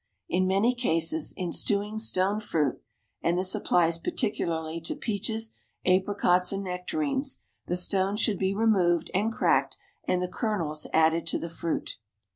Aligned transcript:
In 0.27 0.47
many 0.47 0.73
cases, 0.73 1.31
in 1.37 1.51
stewing 1.53 1.99
stone 1.99 2.39
fruit 2.39 2.81
(and 3.21 3.37
this 3.37 3.53
applies 3.53 3.99
particularly 3.99 4.81
to 4.81 4.95
peaches, 4.95 5.51
apricots, 5.85 6.51
and 6.51 6.63
nectarines), 6.63 7.43
the 7.67 7.77
stones 7.77 8.19
should 8.19 8.39
be 8.39 8.55
removed 8.55 9.11
and 9.13 9.31
cracked 9.31 9.77
and 10.05 10.19
the 10.19 10.27
kernels 10.27 10.87
added 10.91 11.27
to 11.27 11.37
the 11.37 11.49
fruit. 11.49 11.97